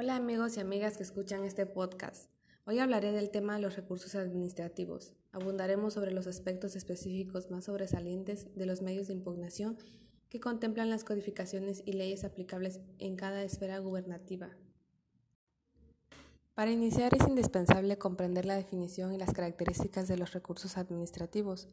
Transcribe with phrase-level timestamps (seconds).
[0.00, 2.30] Hola amigos y amigas que escuchan este podcast.
[2.66, 5.12] Hoy hablaré del tema de los recursos administrativos.
[5.32, 9.76] Abundaremos sobre los aspectos específicos más sobresalientes de los medios de impugnación
[10.28, 14.50] que contemplan las codificaciones y leyes aplicables en cada esfera gubernativa.
[16.54, 21.66] Para iniciar es indispensable comprender la definición y las características de los recursos administrativos.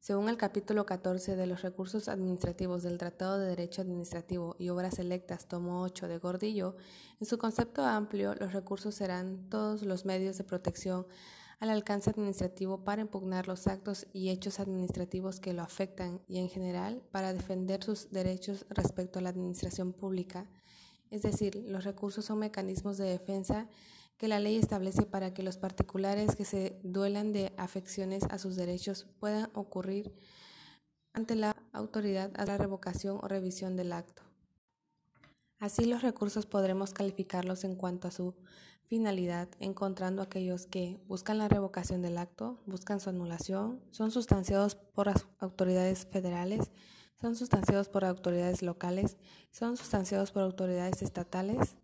[0.00, 4.98] Según el capítulo 14 de los recursos administrativos del Tratado de Derecho Administrativo y Obras
[4.98, 6.74] Electas, tomo 8 de Gordillo,
[7.20, 11.06] en su concepto amplio, los recursos serán todos los medios de protección
[11.58, 16.48] al alcance administrativo para impugnar los actos y hechos administrativos que lo afectan y, en
[16.48, 20.46] general, para defender sus derechos respecto a la administración pública.
[21.10, 23.68] Es decir, los recursos son mecanismos de defensa
[24.20, 28.54] que la ley establece para que los particulares que se duelan de afecciones a sus
[28.54, 30.12] derechos puedan ocurrir
[31.14, 34.22] ante la autoridad a la revocación o revisión del acto.
[35.58, 38.34] Así los recursos podremos calificarlos en cuanto a su
[38.84, 45.06] finalidad, encontrando aquellos que buscan la revocación del acto, buscan su anulación, son sustanciados por
[45.06, 46.72] las autoridades federales,
[47.18, 49.16] son sustanciados por autoridades locales,
[49.50, 51.78] son sustanciados por autoridades estatales,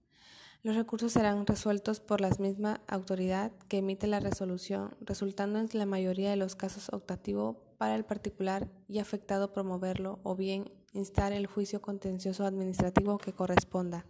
[0.66, 5.86] los recursos serán resueltos por la misma autoridad que emite la resolución, resultando en la
[5.86, 11.46] mayoría de los casos optativo para el particular y afectado promoverlo o bien instar el
[11.46, 14.06] juicio contencioso administrativo que corresponda.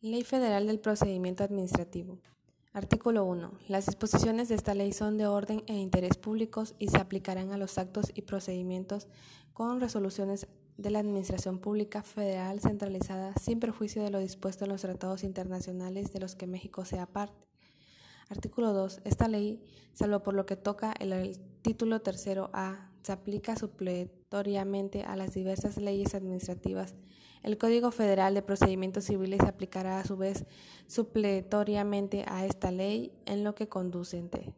[0.00, 2.20] Ley Federal del Procedimiento Administrativo.
[2.72, 3.54] Artículo 1.
[3.66, 7.56] Las disposiciones de esta ley son de orden e interés públicos y se aplicarán a
[7.56, 9.08] los actos y procedimientos
[9.52, 14.82] con resoluciones de la Administración Pública Federal centralizada sin perjuicio de lo dispuesto en los
[14.82, 17.46] tratados internacionales de los que México sea parte.
[18.28, 19.02] Artículo 2.
[19.04, 25.16] Esta ley, salvo por lo que toca el, título tercero A, se aplica supletoriamente a
[25.16, 26.94] las diversas leyes administrativas.
[27.42, 30.44] El Código Federal de Procedimientos Civiles se aplicará a su vez
[30.86, 34.54] supletoriamente a esta ley en lo que conducente.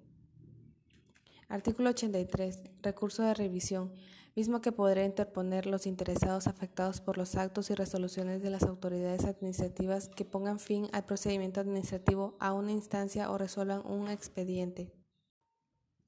[1.48, 2.60] Artículo 83.
[2.82, 3.92] Recurso de revisión
[4.36, 9.24] mismo que podrá interponer los interesados afectados por los actos y resoluciones de las autoridades
[9.24, 14.90] administrativas que pongan fin al procedimiento administrativo a una instancia o resuelvan un expediente.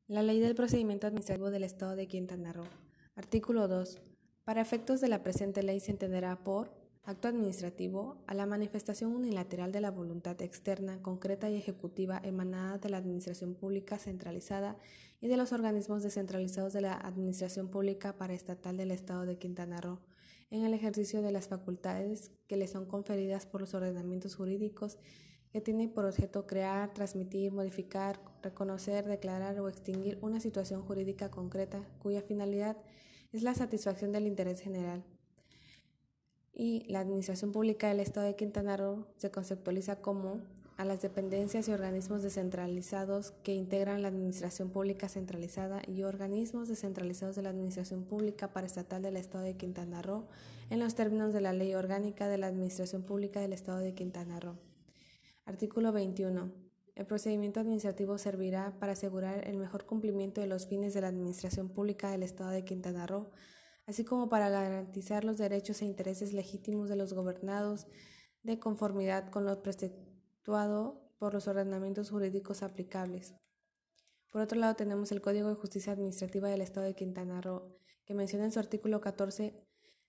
[0.08, 2.66] La Ley del Procedimiento Administrativo del Estado de Quintana Roo.
[3.14, 4.00] Artículo 2.
[4.44, 6.70] Para efectos de la presente ley se entenderá por
[7.06, 12.88] acto administrativo a la manifestación unilateral de la voluntad externa, concreta y ejecutiva emanada de
[12.88, 14.76] la Administración Pública centralizada
[15.20, 20.00] y de los organismos descentralizados de la Administración Pública paraestatal del Estado de Quintana Roo,
[20.50, 24.98] en el ejercicio de las facultades que le son conferidas por los ordenamientos jurídicos
[25.52, 31.86] que tienen por objeto crear, transmitir, modificar, reconocer, declarar o extinguir una situación jurídica concreta
[32.00, 32.76] cuya finalidad
[33.32, 35.04] es la satisfacción del interés general
[36.58, 40.40] y la Administración Pública del Estado de Quintana Roo se conceptualiza como
[40.78, 47.36] a las dependencias y organismos descentralizados que integran la Administración Pública Centralizada y organismos descentralizados
[47.36, 50.24] de la Administración Pública Paraestatal del Estado de Quintana Roo
[50.70, 54.40] en los términos de la Ley Orgánica de la Administración Pública del Estado de Quintana
[54.40, 54.56] Roo.
[55.44, 56.50] Artículo 21.
[56.94, 61.68] El procedimiento administrativo servirá para asegurar el mejor cumplimiento de los fines de la Administración
[61.68, 63.28] Pública del Estado de Quintana Roo
[63.86, 67.86] así como para garantizar los derechos e intereses legítimos de los gobernados
[68.42, 73.34] de conformidad con lo preceptuado por los ordenamientos jurídicos aplicables.
[74.30, 78.14] Por otro lado, tenemos el Código de Justicia Administrativa del Estado de Quintana Roo, que
[78.14, 79.66] menciona en su artículo 14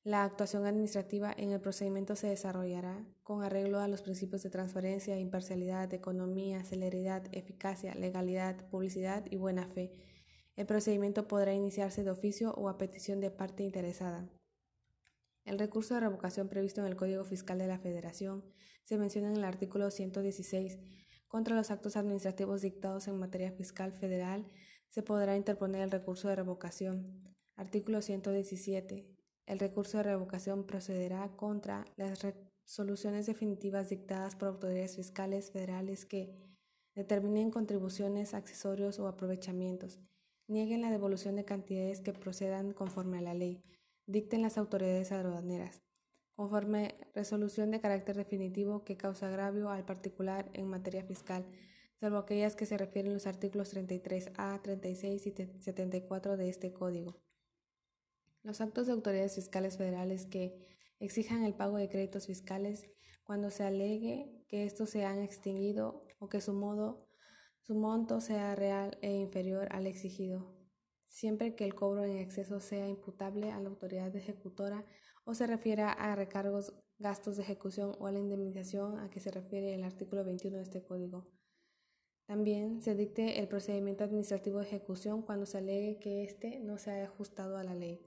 [0.07, 5.19] la actuación administrativa en el procedimiento se desarrollará con arreglo a los principios de transparencia,
[5.19, 9.91] imparcialidad, economía, celeridad, eficacia, legalidad, publicidad y buena fe
[10.57, 14.27] el procedimiento podrá iniciarse de oficio o a petición de parte interesada.
[15.45, 18.43] El recurso de revocación previsto en el Código Fiscal de la Federación
[18.83, 20.79] se menciona en el artículo 116.
[21.27, 24.47] Contra los actos administrativos dictados en materia fiscal federal
[24.89, 27.23] se podrá interponer el recurso de revocación.
[27.55, 29.15] Artículo 117.
[29.45, 36.35] El recurso de revocación procederá contra las resoluciones definitivas dictadas por autoridades fiscales federales que
[36.95, 39.99] determinen contribuciones, accesorios o aprovechamientos
[40.47, 43.63] nieguen la devolución de cantidades que procedan conforme a la ley,
[44.05, 45.81] dicten las autoridades aduaneras,
[46.35, 51.45] conforme resolución de carácter definitivo que causa agravio al particular en materia fiscal,
[51.99, 57.19] salvo aquellas que se refieren los artículos 33A, 36 y 74 de este Código.
[58.43, 60.65] Los actos de autoridades fiscales federales que
[60.99, 62.87] exijan el pago de créditos fiscales
[63.23, 67.06] cuando se alegue que estos se han extinguido o que su modo
[67.67, 70.55] su monto sea real e inferior al exigido,
[71.09, 74.85] siempre que el cobro en exceso sea imputable a la autoridad ejecutora
[75.25, 79.31] o se refiera a recargos gastos de ejecución o a la indemnización a que se
[79.31, 81.27] refiere el artículo 21 de este código.
[82.25, 86.91] También se dicte el procedimiento administrativo de ejecución cuando se alegue que éste no se
[86.91, 87.99] haya ajustado a la ley.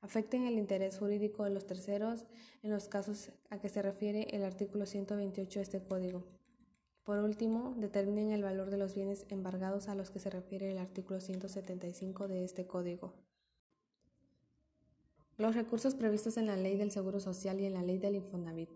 [0.00, 2.24] Afecten el interés jurídico de los terceros
[2.62, 6.43] en los casos a que se refiere el artículo 128 de este código.
[7.04, 10.78] Por último, determinen el valor de los bienes embargados a los que se refiere el
[10.78, 13.12] artículo 175 de este código.
[15.36, 18.70] Los recursos previstos en la Ley del Seguro Social y en la Ley del Infonavit.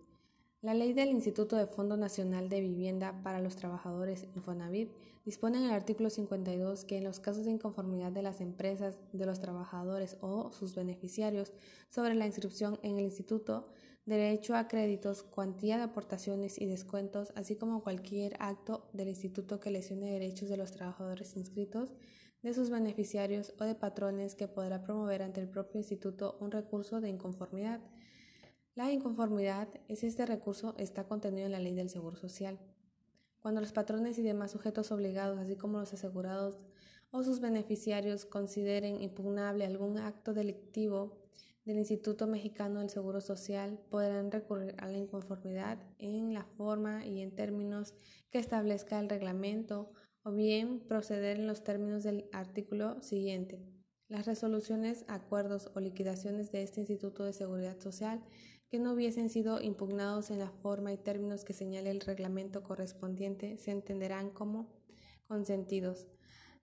[0.61, 4.91] La Ley del Instituto de Fondo Nacional de Vivienda para los Trabajadores Infonavit
[5.25, 9.25] dispone en el artículo 52 que en los casos de inconformidad de las empresas, de
[9.25, 11.53] los trabajadores o sus beneficiarios
[11.89, 13.69] sobre la inscripción en el instituto,
[14.09, 19.71] derecho a créditos, cuantía de aportaciones y descuentos, así como cualquier acto del instituto que
[19.71, 21.93] lesione derechos de los trabajadores inscritos,
[22.43, 27.01] de sus beneficiarios o de patrones que podrá promover ante el propio instituto un recurso
[27.01, 27.81] de inconformidad.
[28.75, 32.59] La inconformidad es este recurso está contenido en la ley del Seguro Social.
[33.41, 36.57] Cuando los patrones y demás sujetos obligados, así como los asegurados
[37.11, 41.19] o sus beneficiarios, consideren impugnable algún acto delictivo
[41.69, 47.21] del Instituto Mexicano del Seguro Social, podrán recurrir a la inconformidad en la forma y
[47.21, 47.93] en términos
[48.31, 49.93] que establezca el reglamento
[50.23, 53.61] o bien proceder en los términos del artículo siguiente.
[54.09, 58.25] Las resoluciones, acuerdos o liquidaciones de este Instituto de Seguridad Social
[58.71, 63.59] que no hubiesen sido impugnados en la forma y términos que señale el reglamento correspondiente
[63.59, 64.73] se entenderán como
[65.27, 66.07] consentidos.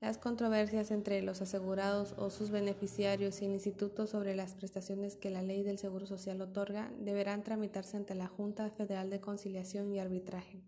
[0.06, 5.42] Las controversias entre los asegurados o sus beneficiarios y instituto sobre las prestaciones que la
[5.42, 10.62] ley del Seguro Social otorga deberán tramitarse ante la Junta Federal de Conciliación y Arbitraje,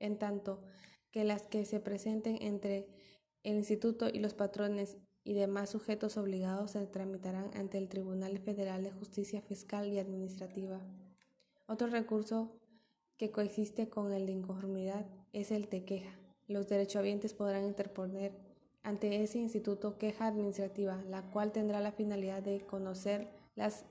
[0.00, 0.64] en tanto
[1.12, 2.88] que las que se presenten entre
[3.44, 8.82] el instituto y los patrones y demás sujetos obligados se tramitarán ante el Tribunal Federal
[8.82, 10.80] de Justicia Fiscal y Administrativa.
[11.68, 12.50] Otro recurso
[13.16, 16.18] que coexiste con el de inconformidad es el de queja.
[16.48, 18.51] Los derechohabientes podrán interponer
[18.82, 23.84] ante ese instituto queja administrativa, la cual tendrá la finalidad de conocer las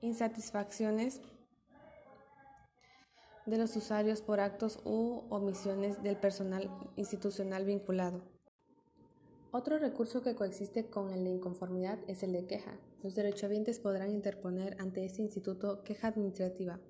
[0.00, 1.20] insatisfacciones
[3.46, 8.22] de los usuarios por actos u omisiones del personal institucional vinculado.
[9.50, 12.78] Otro recurso que coexiste con el de inconformidad es el de queja.
[13.02, 16.80] Los derechohabientes podrán interponer ante este instituto queja administrativa,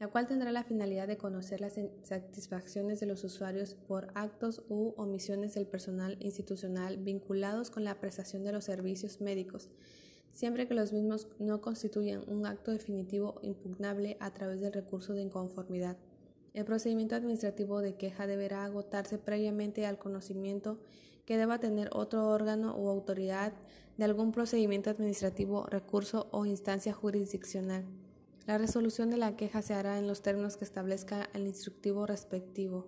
[0.00, 4.94] la cual tendrá la finalidad de conocer las satisfacciones de los usuarios por actos u
[4.96, 9.70] omisiones del personal institucional vinculados con la prestación de los servicios médicos,
[10.30, 15.22] siempre que los mismos no constituyan un acto definitivo impugnable a través del recurso de
[15.22, 15.96] inconformidad.
[16.54, 20.78] El procedimiento administrativo de queja deberá agotarse previamente al conocimiento
[21.24, 23.52] que deba tener otro órgano o autoridad
[23.96, 27.84] de algún procedimiento administrativo, recurso o instancia jurisdiccional.
[28.48, 32.86] La resolución de la queja se hará en los términos que establezca el instructivo respectivo.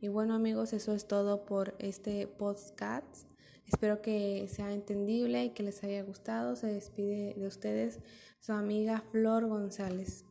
[0.00, 3.28] Y bueno amigos, eso es todo por este podcast.
[3.64, 6.56] Espero que sea entendible y que les haya gustado.
[6.56, 8.00] Se despide de ustedes
[8.40, 10.24] su amiga Flor González.